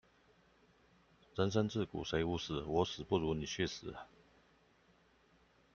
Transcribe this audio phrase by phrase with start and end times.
[1.35, 3.93] 人生自古誰無死，我死不如你去死